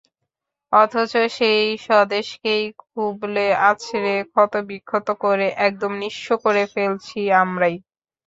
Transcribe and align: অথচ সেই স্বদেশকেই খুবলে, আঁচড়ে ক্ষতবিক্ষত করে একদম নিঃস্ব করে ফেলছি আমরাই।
অথচ 0.73 1.03
সেই 1.31 1.65
স্বদেশকেই 1.85 2.63
খুবলে, 2.81 3.45
আঁচড়ে 3.69 4.15
ক্ষতবিক্ষত 4.29 5.07
করে 5.23 5.47
একদম 5.67 5.91
নিঃস্ব 6.01 6.27
করে 6.45 6.63
ফেলছি 6.73 7.19
আমরাই। 7.41 7.75